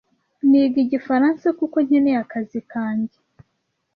Niga 0.49 0.77
Igifaransa 0.85 1.47
kuko 1.59 1.77
nkeneye 1.85 2.17
akazi 2.25 2.59
kanjye. 2.71 3.17